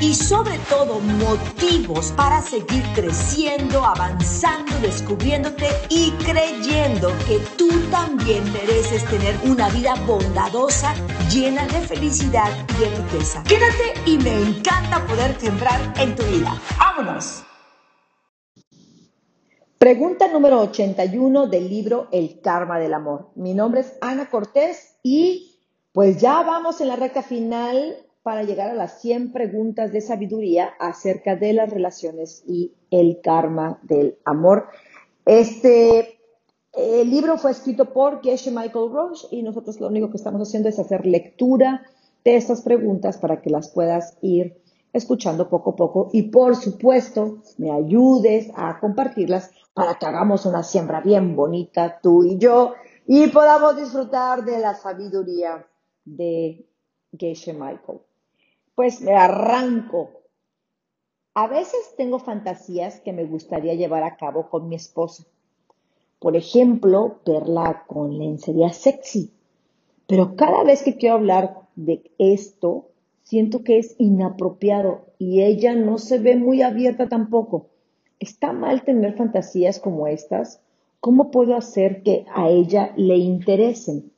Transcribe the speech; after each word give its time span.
y 0.00 0.14
sobre 0.14 0.58
todo 0.68 1.00
motivos 1.00 2.12
para 2.12 2.40
seguir 2.42 2.84
creciendo, 2.94 3.84
avanzando, 3.84 4.78
descubriéndote 4.80 5.66
y 5.88 6.12
creyendo 6.24 7.08
que 7.26 7.38
tú 7.56 7.68
también 7.90 8.44
mereces 8.52 9.04
tener 9.06 9.34
una 9.44 9.68
vida 9.70 9.94
bondadosa, 10.06 10.94
llena 11.30 11.66
de 11.66 11.80
felicidad 11.80 12.50
y 12.76 12.80
de 12.80 12.90
riqueza. 12.90 13.42
Quédate 13.44 13.94
y 14.06 14.18
me 14.18 14.42
encanta 14.42 15.04
poder 15.06 15.38
sembrar 15.40 15.80
en 15.98 16.14
tu 16.14 16.22
vida. 16.24 16.60
¡Vámonos! 16.78 17.42
Pregunta 19.78 20.28
número 20.28 20.60
81 20.60 21.46
del 21.46 21.68
libro 21.68 22.08
El 22.12 22.40
Karma 22.40 22.78
del 22.78 22.94
Amor. 22.94 23.30
Mi 23.34 23.54
nombre 23.54 23.80
es 23.80 23.96
Ana 24.00 24.28
Cortés 24.28 24.96
y 25.02 25.58
pues 25.92 26.20
ya 26.20 26.42
vamos 26.42 26.80
en 26.80 26.88
la 26.88 26.96
recta 26.96 27.22
final 27.22 27.96
para 28.22 28.42
llegar 28.42 28.70
a 28.70 28.74
las 28.74 29.00
100 29.00 29.32
preguntas 29.32 29.92
de 29.92 30.00
sabiduría 30.00 30.70
acerca 30.78 31.36
de 31.36 31.52
las 31.52 31.70
relaciones 31.70 32.42
y 32.46 32.74
el 32.90 33.20
karma 33.22 33.78
del 33.82 34.18
amor. 34.24 34.68
Este 35.24 36.18
el 36.72 37.10
libro 37.10 37.38
fue 37.38 37.50
escrito 37.50 37.92
por 37.92 38.22
Geshe 38.22 38.50
Michael 38.50 38.92
Roche 38.92 39.26
y 39.30 39.42
nosotros 39.42 39.80
lo 39.80 39.88
único 39.88 40.10
que 40.10 40.16
estamos 40.16 40.40
haciendo 40.40 40.68
es 40.68 40.78
hacer 40.78 41.06
lectura 41.06 41.82
de 42.24 42.36
estas 42.36 42.62
preguntas 42.62 43.18
para 43.18 43.40
que 43.40 43.50
las 43.50 43.70
puedas 43.70 44.16
ir 44.20 44.62
escuchando 44.92 45.48
poco 45.48 45.70
a 45.70 45.76
poco 45.76 46.10
y 46.12 46.30
por 46.30 46.56
supuesto 46.56 47.42
me 47.56 47.72
ayudes 47.72 48.50
a 48.54 48.78
compartirlas 48.80 49.50
para 49.74 49.94
que 49.94 50.06
hagamos 50.06 50.46
una 50.46 50.62
siembra 50.62 51.00
bien 51.00 51.34
bonita 51.34 51.98
tú 52.00 52.24
y 52.24 52.38
yo 52.38 52.74
y 53.06 53.26
podamos 53.28 53.76
disfrutar 53.76 54.44
de 54.44 54.58
la 54.58 54.74
sabiduría 54.74 55.66
de 56.04 56.66
Geshe 57.18 57.52
Michael 57.52 58.00
pues 58.78 59.00
me 59.00 59.16
arranco. 59.16 60.10
A 61.34 61.48
veces 61.48 61.94
tengo 61.96 62.20
fantasías 62.20 63.00
que 63.00 63.12
me 63.12 63.24
gustaría 63.24 63.74
llevar 63.74 64.04
a 64.04 64.16
cabo 64.16 64.48
con 64.50 64.68
mi 64.68 64.76
esposa. 64.76 65.24
Por 66.20 66.36
ejemplo, 66.36 67.18
verla 67.26 67.82
con 67.88 68.16
lencería 68.16 68.68
sexy. 68.68 69.32
Pero 70.06 70.36
cada 70.36 70.62
vez 70.62 70.84
que 70.84 70.96
quiero 70.96 71.16
hablar 71.16 71.62
de 71.74 72.08
esto, 72.18 72.90
siento 73.24 73.64
que 73.64 73.80
es 73.80 73.96
inapropiado 73.98 75.06
y 75.18 75.42
ella 75.42 75.74
no 75.74 75.98
se 75.98 76.20
ve 76.20 76.36
muy 76.36 76.62
abierta 76.62 77.08
tampoco. 77.08 77.66
¿Está 78.20 78.52
mal 78.52 78.84
tener 78.84 79.16
fantasías 79.16 79.80
como 79.80 80.06
estas? 80.06 80.60
¿Cómo 81.00 81.32
puedo 81.32 81.56
hacer 81.56 82.04
que 82.04 82.26
a 82.32 82.48
ella 82.48 82.92
le 82.96 83.16
interesen? 83.16 84.12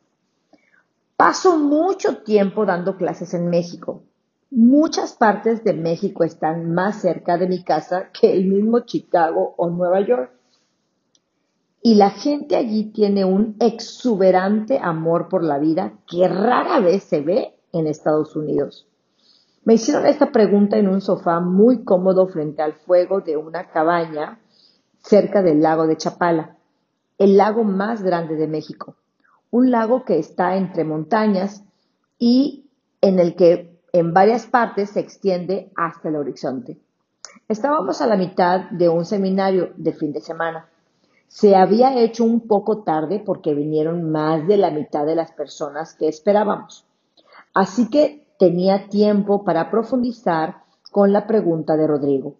Paso 1.16 1.56
mucho 1.56 2.18
tiempo 2.24 2.66
dando 2.66 2.98
clases 2.98 3.32
en 3.32 3.48
México 3.48 4.02
Muchas 4.52 5.14
partes 5.14 5.62
de 5.62 5.74
México 5.74 6.24
están 6.24 6.74
más 6.74 7.00
cerca 7.00 7.38
de 7.38 7.46
mi 7.46 7.62
casa 7.62 8.10
que 8.12 8.32
el 8.32 8.46
mismo 8.46 8.80
Chicago 8.80 9.54
o 9.56 9.70
Nueva 9.70 10.00
York. 10.00 10.32
Y 11.82 11.94
la 11.94 12.10
gente 12.10 12.56
allí 12.56 12.90
tiene 12.90 13.24
un 13.24 13.54
exuberante 13.60 14.80
amor 14.82 15.28
por 15.28 15.44
la 15.44 15.58
vida 15.58 15.92
que 16.10 16.26
rara 16.26 16.80
vez 16.80 17.04
se 17.04 17.20
ve 17.20 17.54
en 17.72 17.86
Estados 17.86 18.34
Unidos. 18.34 18.88
Me 19.64 19.74
hicieron 19.74 20.04
esta 20.04 20.32
pregunta 20.32 20.78
en 20.78 20.88
un 20.88 21.00
sofá 21.00 21.38
muy 21.38 21.84
cómodo 21.84 22.26
frente 22.26 22.60
al 22.60 22.72
fuego 22.72 23.20
de 23.20 23.36
una 23.36 23.70
cabaña 23.70 24.40
cerca 24.98 25.42
del 25.42 25.62
lago 25.62 25.86
de 25.86 25.96
Chapala, 25.96 26.56
el 27.18 27.36
lago 27.36 27.62
más 27.62 28.02
grande 28.02 28.34
de 28.34 28.48
México. 28.48 28.96
Un 29.52 29.70
lago 29.70 30.04
que 30.04 30.18
está 30.18 30.56
entre 30.56 30.82
montañas 30.82 31.62
y 32.18 32.66
en 33.00 33.20
el 33.20 33.36
que 33.36 33.69
en 33.92 34.12
varias 34.12 34.46
partes 34.46 34.90
se 34.90 35.00
extiende 35.00 35.70
hasta 35.76 36.08
el 36.08 36.16
horizonte. 36.16 36.78
Estábamos 37.48 38.00
a 38.00 38.06
la 38.06 38.16
mitad 38.16 38.70
de 38.70 38.88
un 38.88 39.04
seminario 39.04 39.72
de 39.76 39.92
fin 39.92 40.12
de 40.12 40.20
semana. 40.20 40.68
Se 41.28 41.54
había 41.56 41.98
hecho 41.98 42.24
un 42.24 42.46
poco 42.46 42.82
tarde 42.82 43.22
porque 43.24 43.54
vinieron 43.54 44.10
más 44.10 44.46
de 44.46 44.56
la 44.56 44.70
mitad 44.70 45.06
de 45.06 45.14
las 45.14 45.32
personas 45.32 45.94
que 45.94 46.08
esperábamos. 46.08 46.84
Así 47.54 47.88
que 47.90 48.26
tenía 48.38 48.88
tiempo 48.88 49.44
para 49.44 49.70
profundizar 49.70 50.62
con 50.90 51.12
la 51.12 51.26
pregunta 51.26 51.76
de 51.76 51.86
Rodrigo. 51.86 52.34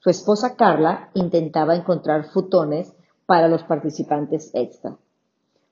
Su 0.00 0.10
esposa 0.10 0.56
Carla 0.56 1.10
intentaba 1.14 1.74
encontrar 1.74 2.24
futones 2.24 2.94
para 3.26 3.48
los 3.48 3.64
participantes 3.64 4.50
extra. 4.54 4.96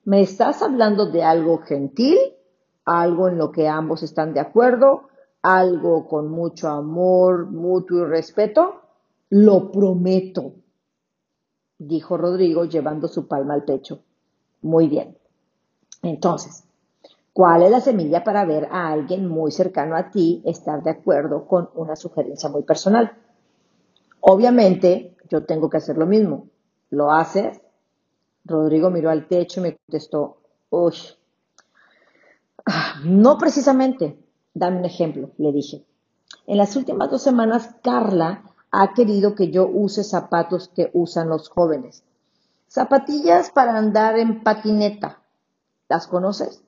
¿Me 0.05 0.21
estás 0.21 0.63
hablando 0.63 1.07
de 1.07 1.23
algo 1.25 1.59
gentil? 1.59 2.19
¿Algo 2.85 3.29
en 3.29 3.39
lo 3.39 3.51
que 3.51 3.69
ambos 3.69 4.03
están 4.03 4.35
de 4.35 4.41
acuerdo? 4.41 5.09
Algo 5.47 6.09
con 6.09 6.29
mucho 6.29 6.69
amor, 6.69 7.47
mutuo 7.47 8.01
y 8.01 8.05
respeto? 8.05 8.83
Lo 9.31 9.71
prometo, 9.71 10.55
dijo 11.79 12.17
Rodrigo 12.17 12.65
llevando 12.65 13.07
su 13.07 13.29
palma 13.29 13.55
al 13.55 13.65
pecho. 13.65 14.03
Muy 14.63 14.89
bien. 14.89 15.17
Entonces, 16.03 16.65
¿cuál 17.33 17.63
es 17.63 17.71
la 17.71 17.81
semilla 17.81 18.25
para 18.25 18.45
ver 18.45 18.69
a 18.71 18.89
alguien 18.89 19.29
muy 19.29 19.53
cercano 19.53 19.97
a 19.97 20.11
ti 20.11 20.43
estar 20.45 20.83
de 20.83 20.91
acuerdo 20.91 21.47
con 21.47 21.71
una 21.75 21.95
sugerencia 21.95 22.49
muy 22.49 22.63
personal? 22.63 23.17
Obviamente, 24.21 25.17
yo 25.29 25.45
tengo 25.45 25.71
que 25.71 25.77
hacer 25.77 25.97
lo 25.97 26.07
mismo. 26.07 26.49
¿Lo 26.91 27.13
haces? 27.13 27.61
Rodrigo 28.45 28.91
miró 28.91 29.11
al 29.11 29.29
techo 29.29 29.61
y 29.61 29.63
me 29.65 29.77
contestó, 29.77 30.39
uy, 30.71 30.95
ah, 32.65 33.01
no 33.05 33.39
precisamente. 33.39 34.26
Dame 34.57 34.79
un 34.79 34.87
ejemplo, 34.87 35.33
le 35.37 35.53
dije. 35.53 35.85
En 36.47 36.57
las 36.57 36.77
últimas 36.77 37.11
dos 37.11 37.21
semanas, 37.21 37.77
Carla 37.83 38.43
ha 38.71 38.95
querido 38.95 39.35
que 39.35 39.51
yo 39.51 39.69
use 39.69 40.03
zapatos 40.03 40.71
que 40.75 40.91
usan 40.95 41.29
los 41.29 41.51
jóvenes. 41.51 42.05
Zapatillas 42.67 43.51
para 43.51 43.77
andar 43.77 44.19
en 44.19 44.43
patineta. 44.43 45.21
¿Las 45.91 46.07
conoces? 46.07 46.63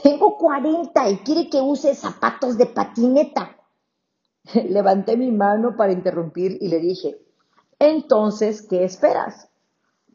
Tengo 0.00 0.36
40 0.36 1.10
y 1.10 1.16
quiere 1.24 1.50
que 1.50 1.60
use 1.60 1.96
zapatos 1.96 2.56
de 2.56 2.66
patineta. 2.66 3.56
Levanté 4.68 5.16
mi 5.16 5.32
mano 5.32 5.74
para 5.76 5.92
interrumpir 5.92 6.56
y 6.60 6.68
le 6.68 6.78
dije, 6.78 7.18
entonces, 7.80 8.62
¿qué 8.62 8.84
esperas? 8.84 9.48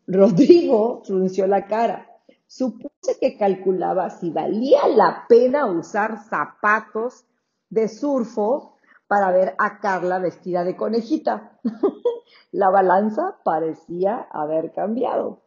Rodrigo 0.08 1.02
frunció 1.04 1.48
la 1.48 1.68
cara. 1.68 2.09
Supuse 2.50 3.20
que 3.22 3.38
calculaba 3.38 4.10
si 4.10 4.32
valía 4.32 4.88
la 4.88 5.26
pena 5.30 5.68
usar 5.68 6.18
zapatos 6.18 7.28
de 7.70 7.88
surfo 7.88 8.74
para 9.08 9.32
ver 9.32 9.54
a 9.60 9.80
Carla 9.80 10.18
vestida 10.18 10.64
de 10.64 10.76
conejita. 10.76 11.60
la 12.52 12.72
balanza 12.72 13.38
parecía 13.44 14.28
haber 14.32 14.74
cambiado. 14.74 15.44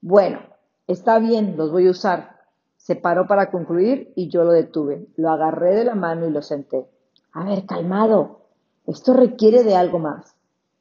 Bueno, 0.00 0.38
está 0.86 1.18
bien, 1.18 1.56
los 1.56 1.72
voy 1.72 1.88
a 1.88 1.90
usar. 1.90 2.36
Se 2.76 2.94
paró 2.94 3.26
para 3.26 3.50
concluir 3.50 4.12
y 4.14 4.28
yo 4.28 4.44
lo 4.44 4.52
detuve. 4.52 5.08
Lo 5.16 5.30
agarré 5.30 5.74
de 5.74 5.84
la 5.84 5.96
mano 5.96 6.28
y 6.28 6.30
lo 6.30 6.42
senté. 6.42 6.88
A 7.32 7.42
ver, 7.42 7.66
calmado. 7.66 8.42
Esto 8.86 9.12
requiere 9.12 9.64
de 9.64 9.74
algo 9.74 9.98
más. 9.98 10.36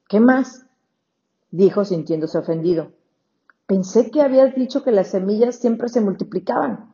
¿Qué 0.07 0.19
más? 0.19 0.67
dijo 1.49 1.83
sintiéndose 1.83 2.37
ofendido. 2.37 2.91
Pensé 3.67 4.11
que 4.11 4.21
habías 4.21 4.55
dicho 4.55 4.81
que 4.81 4.93
las 4.93 5.09
semillas 5.09 5.57
siempre 5.57 5.89
se 5.89 5.99
multiplicaban. 5.99 6.93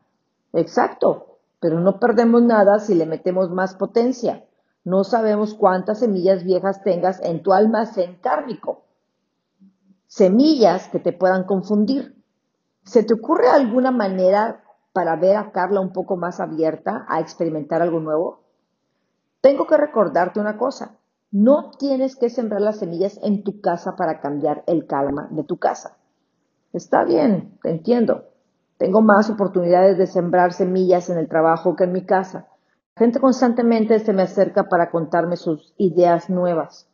Exacto, 0.54 1.38
pero 1.60 1.80
no 1.80 2.00
perdemos 2.00 2.42
nada 2.42 2.80
si 2.80 2.96
le 2.96 3.06
metemos 3.06 3.52
más 3.52 3.76
potencia. 3.76 4.44
No 4.84 5.04
sabemos 5.04 5.54
cuántas 5.54 6.00
semillas 6.00 6.44
viejas 6.44 6.84
tengas 6.84 7.22
en 7.22 7.44
tu 7.44 7.54
almacén 7.54 8.18
kármico. 8.22 8.86
Semillas 10.08 10.88
que 10.90 11.00
te 11.00 11.14
puedan 11.14 11.44
confundir. 11.44 12.20
¿Se 12.84 13.04
te 13.04 13.14
ocurre 13.14 13.50
alguna 13.50 13.92
manera 13.92 14.64
para 14.94 15.16
ver 15.16 15.38
a 15.38 15.52
Carla 15.52 15.80
un 15.80 15.94
poco 15.94 16.18
más 16.18 16.40
abierta 16.40 17.06
a 17.08 17.20
experimentar 17.20 17.84
algo 17.84 18.00
nuevo? 18.00 18.42
Tengo 19.42 19.68
que 19.68 19.78
recordarte 19.78 20.40
una 20.40 20.58
cosa. 20.58 20.98
No 21.30 21.70
tienes 21.78 22.16
que 22.16 22.32
sembrar 22.32 22.62
las 22.62 22.80
semillas 22.80 23.20
en 23.22 23.44
tu 23.44 23.62
casa 23.62 23.96
para 23.96 24.22
cambiar 24.22 24.64
el 24.66 24.88
calma 24.88 25.28
de 25.30 25.44
tu 25.44 25.58
casa. 25.58 25.98
Está 26.74 27.04
bien, 27.04 27.60
te 27.62 27.70
entiendo. 27.70 28.26
Tengo 28.80 29.02
más 29.02 29.30
oportunidades 29.30 29.98
de 29.98 30.08
sembrar 30.08 30.54
semillas 30.54 31.10
en 31.10 31.20
el 31.20 31.30
trabajo 31.30 31.76
que 31.76 31.84
en 31.84 31.92
mi 31.92 32.04
casa. 32.04 32.48
La 32.96 33.06
gente 33.06 33.20
constantemente 33.20 34.00
se 34.00 34.12
me 34.12 34.24
acerca 34.24 34.68
para 34.68 34.90
contarme 34.90 35.38
sus 35.38 35.74
ideas 35.78 36.32
nuevas. 36.32 36.90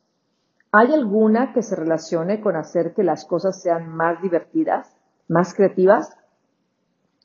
¿Hay 0.72 0.94
alguna 0.94 1.54
que 1.54 1.64
se 1.64 1.76
relacione 1.76 2.42
con 2.42 2.58
hacer 2.58 2.94
que 2.94 3.04
las 3.04 3.26
cosas 3.26 3.62
sean 3.62 3.88
más 3.88 4.22
divertidas, 4.22 4.96
más 5.30 5.54
creativas? 5.54 6.16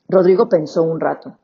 Rodrigo 0.07 0.47
pensó 0.47 0.83
un 0.83 0.99
rato. 0.99 1.37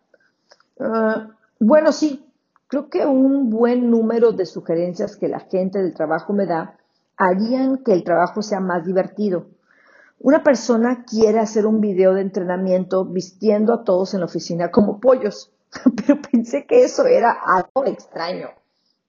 Ah, 0.79 1.27
bueno, 1.59 1.91
sí, 1.91 2.25
creo 2.67 2.89
que 2.89 3.05
un 3.05 3.49
buen 3.49 3.91
número 3.91 4.31
de 4.31 4.45
sugerencias 4.45 5.17
que 5.17 5.27
la 5.27 5.41
gente 5.41 5.79
del 5.79 5.93
trabajo 5.93 6.31
me 6.33 6.45
da 6.45 6.77
harían 7.17 7.83
que 7.83 7.93
el 7.93 8.03
trabajo 8.03 8.41
sea 8.41 8.61
más 8.61 8.85
divertido. 8.85 9.47
Una 10.23 10.43
persona 10.43 11.03
quiere 11.03 11.39
hacer 11.39 11.65
un 11.65 11.81
video 11.81 12.13
de 12.13 12.21
entrenamiento 12.21 13.05
vistiendo 13.05 13.73
a 13.73 13.83
todos 13.83 14.13
en 14.13 14.19
la 14.19 14.27
oficina 14.27 14.69
como 14.69 14.99
pollos, 14.99 15.51
pero 15.95 16.21
pensé 16.21 16.67
que 16.67 16.83
eso 16.83 17.07
era 17.07 17.31
algo 17.31 17.85
extraño. 17.85 18.49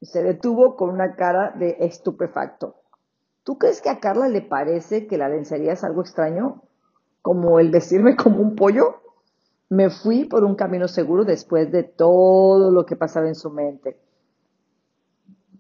Se 0.01 0.23
detuvo 0.23 0.75
con 0.75 0.89
una 0.89 1.15
cara 1.15 1.51
de 1.51 1.77
estupefacto. 1.81 2.77
¿Tú 3.43 3.59
crees 3.59 3.83
que 3.83 3.91
a 3.91 4.01
Carla 4.01 4.29
le 4.29 4.41
parece 4.41 5.07
que 5.07 5.19
la 5.19 5.29
lencería 5.29 5.75
es 5.75 5.85
algo 5.85 6.01
extraño? 6.01 6.63
¿Como 7.21 7.61
el 7.61 7.71
vestirme 7.71 8.17
como 8.17 8.39
un 8.39 8.57
pollo? 8.57 9.03
Me 9.69 9.91
fui 9.91 10.25
por 10.25 10.45
un 10.45 10.55
camino 10.55 10.89
seguro 10.89 11.25
después 11.25 11.71
de 11.71 11.83
todo 11.83 12.71
lo 12.71 12.87
que 12.87 12.97
pasaba 12.97 13.29
en 13.29 13.35
su 13.35 13.51
mente, 13.51 14.01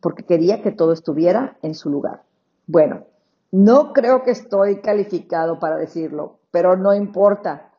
porque 0.00 0.24
quería 0.24 0.62
que 0.62 0.72
todo 0.72 0.92
estuviera 0.92 1.58
en 1.60 1.74
su 1.74 1.90
lugar. 1.90 2.22
Bueno, 2.66 3.04
no 3.52 3.92
creo 3.92 4.22
que 4.22 4.30
estoy 4.30 4.80
calificado 4.80 5.60
para 5.60 5.76
decirlo, 5.76 6.40
pero 6.50 6.74
no 6.76 6.94
importa. 6.94 7.70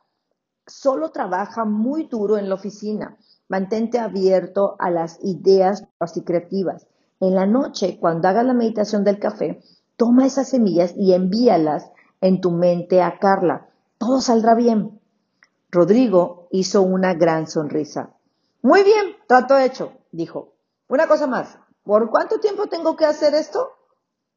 Solo 0.68 1.10
trabaja 1.10 1.64
muy 1.64 2.04
duro 2.04 2.38
en 2.38 2.48
la 2.48 2.54
oficina. 2.54 3.18
Mantente 3.48 3.98
abierto 3.98 4.76
a 4.78 4.90
las 4.90 5.18
ideas 5.22 5.84
y 6.14 6.22
creativas. 6.22 6.86
En 7.18 7.34
la 7.34 7.46
noche, 7.46 7.98
cuando 8.00 8.28
hagas 8.28 8.46
la 8.46 8.54
meditación 8.54 9.02
del 9.02 9.18
café, 9.18 9.60
toma 9.96 10.26
esas 10.26 10.48
semillas 10.48 10.94
y 10.96 11.12
envíalas 11.12 11.90
en 12.20 12.40
tu 12.40 12.52
mente 12.52 13.02
a 13.02 13.18
Carla. 13.18 13.68
Todo 13.98 14.20
saldrá 14.20 14.54
bien. 14.54 15.00
Rodrigo 15.70 16.46
hizo 16.52 16.82
una 16.82 17.14
gran 17.14 17.48
sonrisa. 17.48 18.14
Muy 18.62 18.84
bien, 18.84 19.16
trato 19.26 19.58
hecho, 19.58 19.92
dijo. 20.12 20.54
Una 20.86 21.08
cosa 21.08 21.26
más. 21.26 21.58
¿Por 21.82 22.10
cuánto 22.10 22.38
tiempo 22.38 22.68
tengo 22.68 22.94
que 22.96 23.06
hacer 23.06 23.34
esto? 23.34 23.72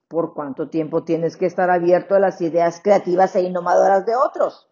¿Por 0.08 0.34
cuánto 0.34 0.70
tiempo 0.70 1.04
tienes 1.04 1.36
que 1.36 1.46
estar 1.46 1.70
abierto 1.70 2.16
a 2.16 2.20
las 2.20 2.40
ideas 2.42 2.80
creativas 2.82 3.36
e 3.36 3.42
innovadoras 3.42 4.06
de 4.06 4.16
otros? 4.16 4.70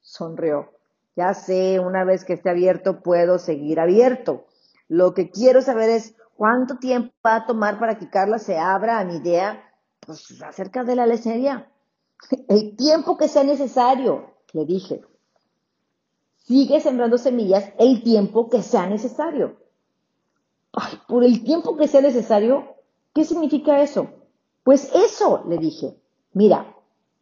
Sonrió. 0.00 0.72
Ya 1.16 1.34
sé, 1.34 1.80
una 1.80 2.04
vez 2.04 2.24
que 2.24 2.34
esté 2.34 2.50
abierto 2.50 3.02
puedo 3.02 3.38
seguir 3.38 3.80
abierto. 3.80 4.46
Lo 4.86 5.14
que 5.14 5.30
quiero 5.30 5.62
saber 5.62 5.90
es 5.90 6.14
cuánto 6.36 6.76
tiempo 6.76 7.12
va 7.26 7.36
a 7.36 7.46
tomar 7.46 7.80
para 7.80 7.98
que 7.98 8.10
Carla 8.10 8.38
se 8.38 8.58
abra 8.58 9.00
a 9.00 9.04
mi 9.04 9.16
idea 9.16 9.62
pues, 10.00 10.40
acerca 10.42 10.84
de 10.84 10.94
la 10.94 11.06
lechería. 11.06 11.68
El 12.48 12.76
tiempo 12.76 13.16
que 13.16 13.28
sea 13.28 13.42
necesario, 13.42 14.34
le 14.52 14.64
dije. 14.66 15.02
Sigue 16.36 16.80
sembrando 16.80 17.18
semillas 17.18 17.72
el 17.76 18.04
tiempo 18.04 18.48
que 18.48 18.62
sea 18.62 18.86
necesario. 18.86 19.56
Ay, 20.72 21.00
por 21.08 21.24
el 21.24 21.42
tiempo 21.42 21.76
que 21.76 21.88
sea 21.88 22.00
necesario, 22.00 22.76
¿qué 23.12 23.24
significa 23.24 23.82
eso? 23.82 24.08
Pues 24.66 24.90
eso, 24.96 25.44
le 25.46 25.58
dije, 25.58 25.96
mira, 26.32 26.74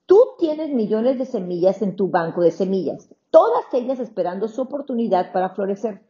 tú 0.07 0.19
tienes 0.39 0.71
millones 0.71 1.19
de 1.19 1.27
semillas 1.27 1.83
en 1.83 1.95
tu 1.95 2.09
banco 2.09 2.41
de 2.41 2.51
semillas, 2.51 3.15
todas 3.29 3.67
ellas 3.75 4.01
esperando 4.01 4.49
su 4.49 4.63
oportunidad 4.63 5.31
para 5.31 5.51
florecer. 5.51 6.01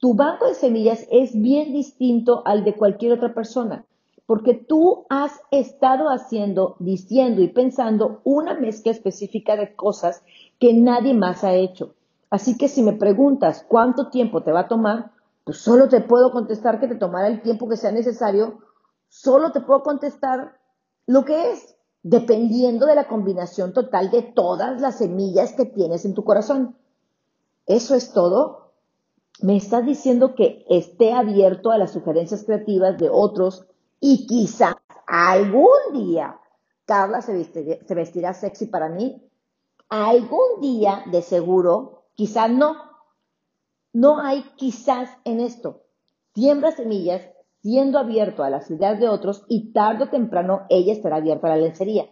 Tu 0.00 0.12
banco 0.12 0.46
de 0.46 0.52
semillas 0.52 1.06
es 1.10 1.32
bien 1.32 1.72
distinto 1.72 2.42
al 2.44 2.62
de 2.62 2.76
cualquier 2.76 3.12
otra 3.12 3.32
persona, 3.32 3.86
porque 4.26 4.52
tú 4.52 5.06
has 5.08 5.40
estado 5.50 6.10
haciendo, 6.10 6.76
diciendo 6.78 7.40
y 7.40 7.48
pensando 7.48 8.20
una 8.24 8.52
mezcla 8.52 8.92
específica 8.92 9.56
de 9.56 9.74
cosas 9.74 10.22
que 10.58 10.74
nadie 10.74 11.14
más 11.14 11.42
ha 11.42 11.54
hecho. 11.54 11.94
Así 12.28 12.58
que 12.58 12.68
si 12.68 12.82
me 12.82 12.92
preguntas 12.92 13.64
cuánto 13.66 14.10
tiempo 14.10 14.42
te 14.42 14.52
va 14.52 14.60
a 14.60 14.68
tomar, 14.68 15.12
pues 15.42 15.56
solo 15.56 15.88
te 15.88 16.02
puedo 16.02 16.32
contestar 16.32 16.78
que 16.80 16.88
te 16.88 16.96
tomará 16.96 17.28
el 17.28 17.40
tiempo 17.40 17.66
que 17.66 17.78
sea 17.78 17.92
necesario, 17.92 18.58
solo 19.08 19.52
te 19.52 19.62
puedo 19.62 19.82
contestar 19.82 20.65
lo 21.06 21.24
que 21.24 21.52
es, 21.52 21.76
dependiendo 22.02 22.86
de 22.86 22.94
la 22.94 23.08
combinación 23.08 23.72
total 23.72 24.10
de 24.10 24.22
todas 24.22 24.80
las 24.80 24.98
semillas 24.98 25.52
que 25.52 25.64
tienes 25.64 26.04
en 26.04 26.14
tu 26.14 26.24
corazón. 26.24 26.76
Eso 27.66 27.94
es 27.94 28.12
todo. 28.12 28.72
Me 29.40 29.56
estás 29.56 29.84
diciendo 29.84 30.34
que 30.34 30.64
esté 30.68 31.12
abierto 31.12 31.70
a 31.70 31.78
las 31.78 31.92
sugerencias 31.92 32.44
creativas 32.44 32.96
de 32.98 33.08
otros 33.10 33.66
y 34.00 34.26
quizás 34.26 34.74
algún 35.06 35.68
día 35.92 36.40
Carla 36.86 37.20
se 37.20 37.32
vestirá, 37.32 37.84
se 37.84 37.94
vestirá 37.94 38.32
sexy 38.32 38.66
para 38.66 38.88
mí. 38.88 39.20
Algún 39.88 40.60
día, 40.60 41.04
de 41.10 41.20
seguro, 41.20 42.04
quizás 42.14 42.50
no. 42.50 42.76
No 43.92 44.20
hay 44.20 44.42
quizás 44.56 45.10
en 45.24 45.40
esto. 45.40 45.82
Siembra 46.34 46.70
semillas 46.70 47.22
siendo 47.66 47.98
abierto 47.98 48.44
a 48.44 48.48
las 48.48 48.70
ideas 48.70 49.00
de 49.00 49.08
otros 49.08 49.44
y 49.48 49.72
tarde 49.72 50.04
o 50.04 50.08
temprano 50.08 50.66
ella 50.68 50.92
estará 50.92 51.16
abierta 51.16 51.48
a 51.48 51.50
la 51.50 51.56
lencería. 51.56 52.06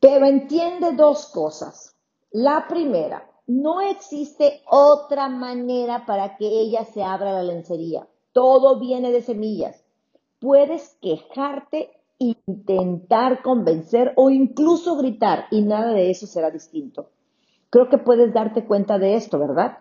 Pero 0.00 0.24
entiende 0.24 0.92
dos 0.92 1.26
cosas. 1.26 1.94
La 2.30 2.64
primera, 2.66 3.30
no 3.46 3.82
existe 3.82 4.62
otra 4.70 5.28
manera 5.28 6.06
para 6.06 6.38
que 6.38 6.46
ella 6.46 6.86
se 6.86 7.02
abra 7.02 7.34
la 7.34 7.42
lencería. 7.42 8.08
Todo 8.32 8.80
viene 8.80 9.12
de 9.12 9.20
semillas. 9.20 9.84
Puedes 10.40 10.96
quejarte, 11.02 11.90
intentar 12.16 13.42
convencer 13.42 14.14
o 14.16 14.30
incluso 14.30 14.96
gritar 14.96 15.44
y 15.50 15.60
nada 15.60 15.92
de 15.92 16.10
eso 16.10 16.26
será 16.26 16.50
distinto. 16.50 17.10
Creo 17.68 17.90
que 17.90 17.98
puedes 17.98 18.32
darte 18.32 18.64
cuenta 18.64 18.98
de 18.98 19.14
esto, 19.16 19.38
¿verdad? 19.38 19.76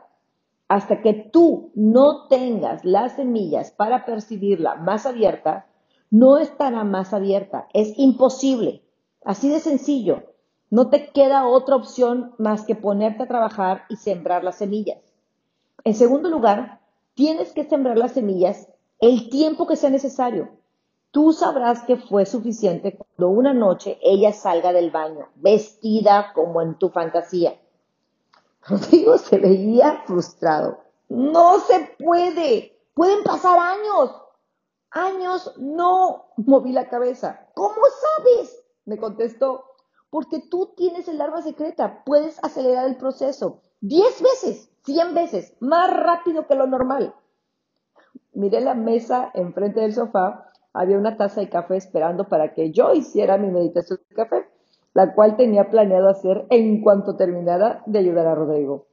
Hasta 0.72 1.02
que 1.02 1.14
tú 1.14 1.74
no 1.76 2.30
tengas 2.30 2.86
las 2.86 3.18
semillas 3.18 3.72
para 3.72 4.06
percibirla 4.06 4.76
más 4.76 5.06
abierta, 5.06 5.68
no 6.10 6.38
estará 6.38 6.86
más 6.86 7.14
abierta. 7.14 7.68
Es 7.74 8.00
imposible. 8.00 8.82
Así 9.26 9.50
de 9.50 9.60
sencillo. 9.60 10.24
No 10.70 10.90
te 10.90 11.10
queda 11.10 11.46
otra 11.46 11.76
opción 11.76 12.36
más 12.38 12.66
que 12.66 12.76
ponerte 12.76 13.24
a 13.24 13.28
trabajar 13.28 13.84
y 13.90 13.98
sembrar 13.98 14.46
las 14.46 14.60
semillas. 14.60 15.00
En 15.84 15.94
segundo 15.94 16.30
lugar, 16.30 16.80
tienes 17.16 17.52
que 17.52 17.66
sembrar 17.66 17.98
las 17.98 18.14
semillas 18.14 18.70
el 19.02 19.30
tiempo 19.30 19.68
que 19.68 19.76
sea 19.76 19.90
necesario. 19.90 20.52
Tú 21.12 21.34
sabrás 21.34 21.84
que 21.84 21.98
fue 21.98 22.26
suficiente 22.26 22.96
cuando 22.96 23.28
una 23.38 23.54
noche 23.54 24.00
ella 24.02 24.32
salga 24.32 24.72
del 24.72 24.90
baño, 24.90 25.28
vestida 25.36 26.32
como 26.34 26.62
en 26.62 26.76
tu 26.76 26.88
fantasía 26.88 27.58
Rodrigo 28.68 29.18
se 29.18 29.38
veía 29.38 30.04
frustrado. 30.06 30.80
No 31.10 31.60
se 31.60 31.96
puede. 32.04 32.78
Pueden 32.94 33.24
pasar 33.24 33.58
años. 33.58 34.16
Años 34.92 35.54
no. 35.58 36.28
Moví 36.38 36.72
la 36.72 36.90
cabeza. 36.90 37.48
¿Cómo 37.56 37.76
sabes? 37.76 38.64
Me 38.86 38.98
contestó. 38.98 39.66
Porque 40.10 40.40
tú 40.50 40.74
tienes 40.76 41.08
el 41.08 41.22
arma 41.22 41.42
secreta. 41.42 42.04
Puedes 42.06 42.44
acelerar 42.44 42.88
el 42.88 42.98
proceso. 42.98 43.62
Diez 43.80 44.22
veces, 44.22 44.70
cien 44.84 45.16
veces, 45.16 45.56
más 45.60 45.92
rápido 45.92 46.46
que 46.46 46.56
lo 46.56 46.68
normal. 46.68 47.16
Miré 48.34 48.62
la 48.62 48.76
mesa 48.76 49.32
enfrente 49.34 49.80
del 49.80 49.94
sofá. 49.94 50.52
Había 50.74 50.98
una 50.98 51.18
taza 51.18 51.42
de 51.42 51.50
café 51.50 51.78
esperando 51.78 52.30
para 52.30 52.54
que 52.54 52.72
yo 52.72 52.94
hiciera 52.94 53.38
mi 53.38 53.50
meditación 53.50 54.00
de 54.08 54.16
café 54.16 54.51
la 54.94 55.14
cual 55.14 55.38
tenía 55.38 55.70
planeado 55.70 56.10
hacer 56.10 56.46
en 56.50 56.82
cuanto 56.82 57.16
terminara 57.16 57.84
de 57.86 58.00
ayudar 58.00 58.28
a 58.28 58.36
Rodrigo. 58.36 58.88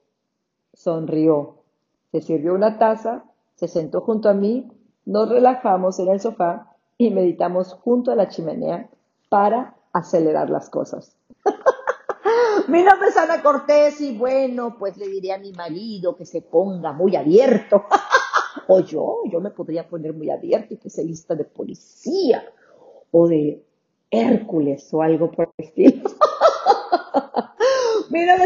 Sonrió, 0.73 1.57
se 2.13 2.21
sirvió 2.21 2.55
una 2.55 2.79
taza, 2.79 3.25
se 3.57 3.69
sentó 3.69 4.01
junto 4.01 4.29
a 4.29 4.35
mí, 4.35 4.71
nos 5.05 5.29
relajamos 5.29 5.99
en 5.99 6.09
el 6.09 6.21
sofá 6.21 6.77
y 6.97 7.11
meditamos 7.11 7.75
junto 7.75 8.11
a 8.13 8.17
la 8.17 8.29
chimenea 8.29 8.89
para 9.29 9.75
acelerar 9.93 10.51
las 10.51 10.71
cosas. 10.71 11.17
mi 12.69 12.83
nombre 12.83 13.09
es 13.09 13.17
Ana 13.17 13.43
Cortés 13.43 14.01
y 14.01 14.17
bueno, 14.17 14.77
pues 14.79 14.97
le 14.97 15.09
diré 15.09 15.33
a 15.33 15.39
mi 15.39 15.53
marido 15.53 16.15
que 16.15 16.27
se 16.27 16.43
ponga 16.43 16.93
muy 16.93 17.17
abierto. 17.17 17.85
o 18.69 18.81
yo, 18.81 19.23
yo 19.31 19.41
me 19.41 19.51
podría 19.51 19.89
poner 19.89 20.13
muy 20.13 20.31
abierto 20.31 20.75
y 20.75 20.77
que 20.77 20.91
se 20.91 21.05
lista 21.05 21.35
de 21.35 21.45
policía 21.45 22.45
o 23.11 23.27
de 23.27 23.65
Hércules 24.11 24.93
o 24.93 25.03
algo 25.03 25.31
por 25.31 25.53
el 25.59 25.65
estilo. 25.65 26.11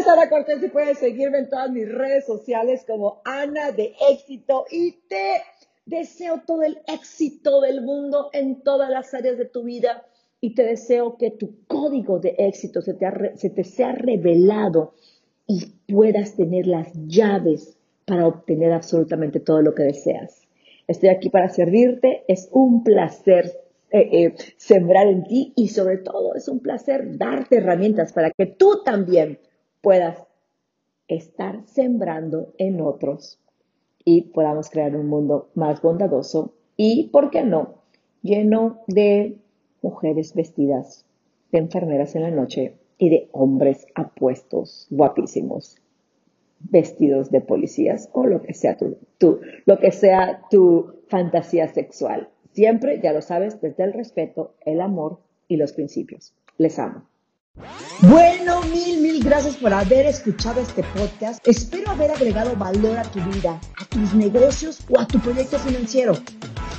Es 0.03 0.09
Ana 0.09 0.29
Cortés 0.29 0.63
y 0.63 0.69
puedes 0.69 0.99
seguirme 0.99 1.39
en 1.39 1.49
todas 1.49 1.71
mis 1.71 1.89
redes 1.89 2.27
sociales 2.27 2.85
como 2.87 3.21
Ana 3.25 3.71
de 3.71 3.95
Éxito 4.11 4.65
y 4.71 4.93
te 5.09 5.43
deseo 5.87 6.43
todo 6.47 6.63
el 6.63 6.79
éxito 6.89 7.61
del 7.61 7.83
mundo 7.83 8.31
en 8.33 8.63
todas 8.63 8.91
las 8.91 9.15
áreas 9.15 9.39
de 9.39 9.45
tu 9.45 9.63
vida 9.63 10.05
y 10.41 10.55
te 10.55 10.65
deseo 10.65 11.17
que 11.17 11.31
tu 11.31 11.65
código 11.69 12.19
de 12.19 12.35
éxito 12.39 12.81
se 12.83 12.95
te, 12.95 13.07
se 13.37 13.51
te 13.51 13.65
sea 13.65 13.93
revelado 13.93 14.95
y 15.47 15.67
puedas 15.87 16.37
tener 16.37 16.67
las 16.67 16.93
llaves 17.07 17.79
para 18.05 18.27
obtener 18.27 18.73
absolutamente 18.73 19.39
todo 19.41 19.63
lo 19.63 19.75
que 19.75 19.85
deseas. 19.85 20.43
Estoy 20.89 21.11
aquí 21.11 21.31
para 21.31 21.49
servirte, 21.49 22.25
es 22.27 22.49
un 22.51 22.83
placer 22.83 23.53
eh, 23.93 24.09
eh, 24.13 24.35
sembrar 24.57 25.07
en 25.07 25.25
ti 25.25 25.53
y 25.55 25.69
sobre 25.69 25.99
todo 25.99 26.35
es 26.35 26.49
un 26.49 26.61
placer 26.61 27.19
darte 27.19 27.59
herramientas 27.59 28.13
para 28.13 28.31
que 28.31 28.47
tú 28.47 28.83
también 28.85 29.39
puedas 29.83 30.23
estar 31.09 31.61
sembrando 31.67 32.55
en 32.57 32.81
otros 32.81 33.39
y 34.05 34.23
podamos 34.23 34.71
crear 34.71 34.97
un 34.97 35.09
mundo 35.09 35.51
más 35.55 35.83
bondadoso 35.83 36.55
y, 36.77 37.11
¿por 37.13 37.31
qué 37.31 37.43
no?, 37.43 37.83
lleno 38.23 38.81
de 38.87 39.37
mujeres 39.83 40.35
vestidas 40.35 41.05
de 41.51 41.59
enfermeras 41.59 42.15
en 42.15 42.23
la 42.23 42.31
noche 42.31 42.77
y 42.99 43.11
de 43.11 43.29
hombres 43.33 43.87
apuestos, 43.95 44.87
guapísimos, 44.91 45.77
vestidos 46.61 47.31
de 47.31 47.41
policías 47.41 48.09
o 48.13 48.27
lo 48.27 48.43
que 48.43 48.55
sea 48.55 48.77
tu, 48.77 48.97
lo 49.67 49.79
que 49.79 49.93
sea 49.93 50.43
tu 50.51 50.95
fantasía 51.09 51.69
sexual. 51.69 52.29
Siempre, 52.53 53.01
ya 53.03 53.13
lo 53.13 53.23
sabes, 53.23 53.61
desde 53.61 53.85
el 53.85 53.93
respeto, 53.93 54.55
el 54.67 54.81
amor 54.81 55.21
y 55.49 55.57
los 55.57 55.73
principios. 55.73 56.35
Les 56.59 56.79
amo. 56.79 57.09
Bueno, 58.03 58.63
mil, 58.63 59.01
mil 59.01 59.23
gracias 59.23 59.57
por 59.57 59.73
haber 59.73 60.07
escuchado 60.07 60.61
este 60.61 60.83
podcast. 60.83 61.47
Espero 61.47 61.91
haber 61.91 62.11
agregado 62.11 62.57
valor 62.57 62.99
a 62.99 63.03
tu 63.05 63.21
vida, 63.21 63.61
a 63.79 63.85
tus 63.87 64.15
negocios 64.15 64.81
o 64.91 64.99
a 64.99 65.07
tu 65.07 65.19
proyecto 65.21 65.59
financiero. 65.59 66.15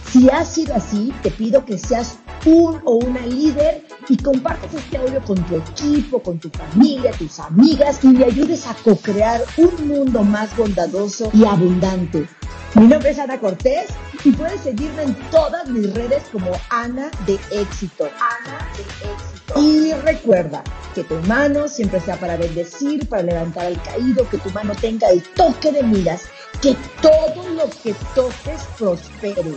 Si 0.10 0.30
ha 0.30 0.46
sido 0.46 0.75
así, 0.75 1.12
te 1.24 1.32
pido 1.32 1.65
que 1.65 1.77
seas 1.77 2.20
un 2.46 2.80
o 2.86 2.96
una 2.98 3.25
líder 3.25 3.84
y 4.10 4.18
compartas 4.18 4.74
este 4.74 4.98
audio 4.98 5.24
con 5.24 5.44
tu 5.46 5.56
equipo, 5.56 6.22
con 6.22 6.39
tu 6.39 6.50
familia, 6.50 7.12
tus 7.18 7.39
amigas 7.39 8.03
y 8.03 8.10
le 8.10 8.25
ayudes 8.25 8.68
a 8.68 8.75
co-crear 8.84 9.42
un 9.58 9.88
mundo 9.88 10.24
más 10.24 10.56
bondadoso 10.56 11.32
y 11.34 11.46
abundante. 11.46 12.27
Mi 12.75 12.88
nombre 12.88 13.12
es 13.12 13.20
Ana 13.20 13.39
Cortés 13.39 13.92
y 14.24 14.32
puedes 14.32 14.62
seguirme 14.62 15.03
en 15.03 15.13
todas 15.30 15.70
mis 15.70 15.94
redes 15.94 16.24
como 16.32 16.51
Ana 16.72 17.12
de 17.27 17.36
Éxito. 17.51 18.06
Ana 18.06 18.68
de 18.75 18.82
Éxito. 19.13 19.62
Y 19.62 19.94
recuerda 20.01 20.63
que 20.96 21.03
tu 21.03 21.15
mano 21.27 21.68
siempre 21.68 22.00
sea 22.00 22.15
para 22.15 22.36
bendecir, 22.36 23.08
para 23.08 23.22
levantar 23.22 23.68
al 23.68 23.82
caído, 23.84 24.27
que 24.27 24.39
tu 24.39 24.50
mano 24.50 24.74
tenga 24.82 25.08
el 25.10 25.22
toque 25.36 25.72
de 25.72 25.84
miras, 25.84 26.24
que 26.63 26.75
todo 27.00 27.48
lo 27.50 27.70
que 27.84 27.94
toques 28.15 28.63
prospere 28.80 29.53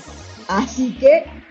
Así 0.49 0.97
que 0.99 1.25